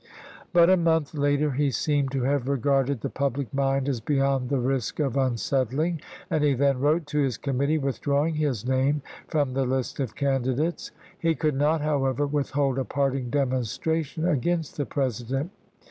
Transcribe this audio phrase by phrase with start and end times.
[0.51, 3.01] But a month later he seemed to have regarded sept.17.
[3.01, 7.37] the public mind as beyond the risk of unsettling, and he then wrote to his
[7.37, 10.89] committee, withdrawing his name from the list of candidates.
[11.19, 15.51] He could not, however, withhold a parting demonstration against the President.